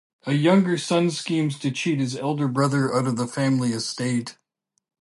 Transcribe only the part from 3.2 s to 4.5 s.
family estate.